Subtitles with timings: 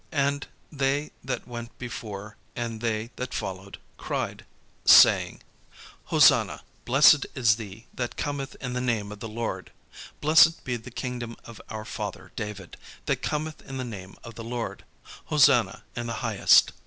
[0.11, 4.47] And they that went before and they that followed, cried,
[4.83, 5.43] saying:
[6.05, 9.71] "Hosanna; Blessed is he that cometh in the name of the Lord:
[10.19, 14.43] blessed be the kingdom of our father David, that cometh in the name of the
[14.43, 14.85] Lord:
[15.25, 16.71] Hosanna in the highest."